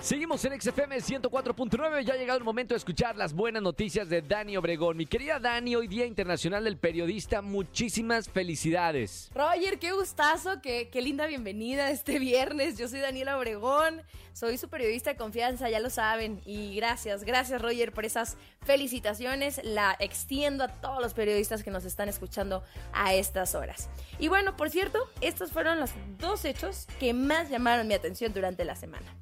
[0.00, 2.04] Seguimos en XFM 104.9.
[2.04, 4.98] Ya ha llegado el momento de escuchar las buenas noticias de Dani Obregón.
[4.98, 9.30] Mi querida Dani, hoy Día Internacional del Periodista, muchísimas felicidades.
[9.34, 12.76] Roger, qué gustazo, qué, qué linda bienvenida este viernes.
[12.76, 14.02] Yo soy Daniela Obregón,
[14.34, 16.42] soy su periodista de confianza, ya lo saben.
[16.44, 19.60] Y gracias, gracias Roger por esas felicitaciones.
[19.64, 23.88] La extiendo a todos los periodistas que nos están escuchando a estas horas.
[24.18, 28.66] Y bueno, por cierto, estos fueron los dos hechos que más llamaron mi atención durante
[28.66, 29.14] la semana.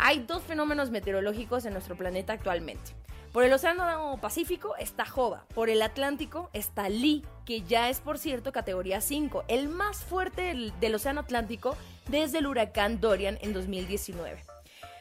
[0.00, 2.92] Hay dos fenómenos meteorológicos en nuestro planeta actualmente.
[3.32, 8.16] Por el Océano Pacífico está Jova, por el Atlántico está Lee, que ya es por
[8.16, 11.76] cierto categoría 5, el más fuerte del, del, Océano Atlántico
[12.08, 14.42] desde el huracán Dorian en 2019.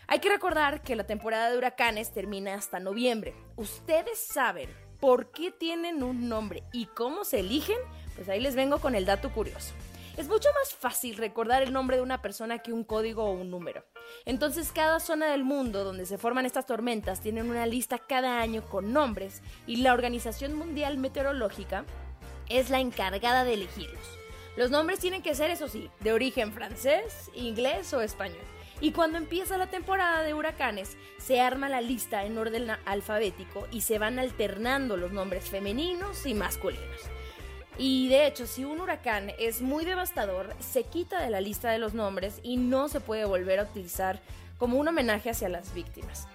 [0.08, 3.36] Hay que recordar que la temporada de huracanes termina hasta noviembre.
[3.56, 7.78] ¿Ustedes saben por qué tienen un nombre y cómo se eligen?
[8.16, 9.76] Pues ahí les vengo con el dato curioso.
[10.18, 13.52] Es mucho más fácil recordar el nombre de una persona que un código o un
[13.52, 13.86] número.
[14.26, 18.64] Entonces cada zona del mundo donde se forman estas tormentas tienen una lista cada año
[18.66, 21.86] con nombres y la Organización Mundial Meteorológica
[22.50, 24.18] es la encargada de elegirlos.
[24.56, 28.42] Los nombres tienen que ser, eso sí, de origen francés, inglés o español.
[28.82, 33.82] Y cuando empieza la temporada de huracanes, se arma la lista en orden alfabético y
[33.82, 37.02] se van alternando los nombres femeninos y masculinos.
[37.78, 41.78] Y de hecho, si un huracán es muy devastador, se quita de la lista de
[41.78, 44.20] los nombres y no se puede volver a utilizar
[44.58, 46.28] como un homenaje hacia las víctimas.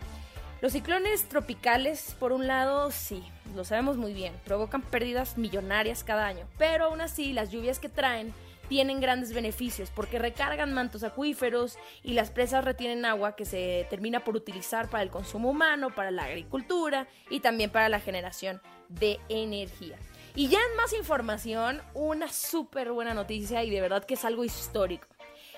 [0.61, 3.25] Los ciclones tropicales, por un lado, sí,
[3.57, 7.89] lo sabemos muy bien, provocan pérdidas millonarias cada año, pero aún así las lluvias que
[7.89, 8.33] traen
[8.69, 14.23] tienen grandes beneficios porque recargan mantos acuíferos y las presas retienen agua que se termina
[14.23, 19.19] por utilizar para el consumo humano, para la agricultura y también para la generación de
[19.29, 19.99] energía.
[20.35, 24.45] Y ya en más información, una súper buena noticia y de verdad que es algo
[24.45, 25.07] histórico.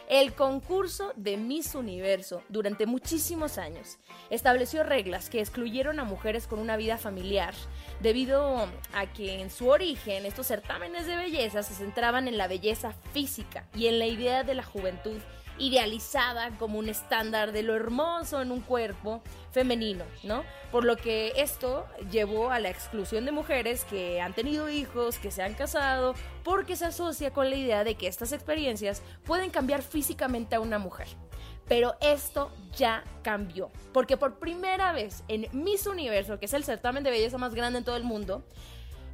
[0.09, 3.99] El concurso de Miss Universo durante muchísimos años
[4.31, 7.55] estableció reglas que excluyeron a mujeres con una vida familiar
[8.01, 12.93] debido a que en su origen estos certámenes de belleza se centraban en la belleza
[13.13, 15.19] física y en la idea de la juventud
[15.59, 19.23] idealizada como un estándar de lo hermoso en un cuerpo
[19.53, 20.45] femenino, ¿no?
[20.73, 25.31] Por lo que esto llevó a la exclusión de mujeres que han tenido hijos, que
[25.31, 29.83] se han casado, porque se asocia con la idea de que estas experiencias pueden cambiar
[29.83, 31.09] físicamente a una mujer.
[31.69, 37.05] Pero esto ya cambió, porque por primera vez en Miss Universo, que es el certamen
[37.05, 38.45] de belleza más grande en todo el mundo,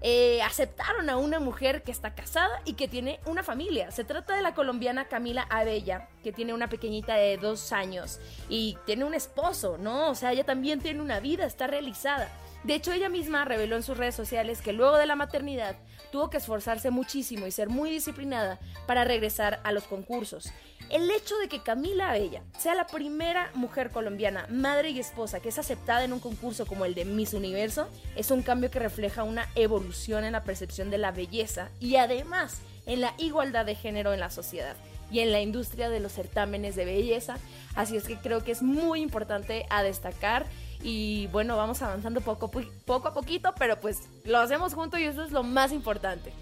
[0.03, 3.91] eh, aceptaron a una mujer que está casada y que tiene una familia.
[3.91, 8.19] Se trata de la colombiana Camila Abella, que tiene una pequeñita de dos años
[8.49, 10.10] y tiene un esposo, ¿no?
[10.10, 12.31] O sea, ella también tiene una vida, está realizada.
[12.65, 15.76] De hecho, ella misma reveló en sus redes sociales que luego de la maternidad
[16.12, 20.53] tuvo que esforzarse muchísimo y ser muy disciplinada para regresar a los concursos.
[20.91, 25.48] El hecho de que Camila Abella sea la primera mujer colombiana, madre y esposa, que
[25.48, 29.22] es aceptada en un concurso como el de Miss Universo, es un cambio que refleja
[29.22, 34.12] una evolución en la percepción de la belleza y además en la igualdad de género
[34.12, 34.77] en la sociedad
[35.10, 37.37] y en la industria de los certámenes de belleza.
[37.75, 40.47] Así es que creo que es muy importante a destacar
[40.82, 45.22] y bueno, vamos avanzando poco, poco a poquito, pero pues lo hacemos juntos y eso
[45.22, 46.32] es lo más importante.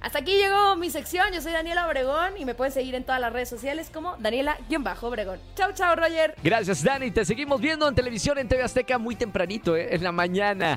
[0.00, 1.26] Hasta aquí llegó mi sección.
[1.32, 5.40] Yo soy Daniela Obregón y me pueden seguir en todas las redes sociales como Daniela-Obregón.
[5.56, 6.36] Chao, chao, Roger.
[6.42, 7.10] Gracias, Dani.
[7.10, 9.94] Te seguimos viendo en televisión en TV Azteca muy tempranito, ¿eh?
[9.94, 10.76] en la mañana.